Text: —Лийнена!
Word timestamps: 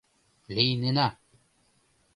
—Лийнена! 0.55 1.07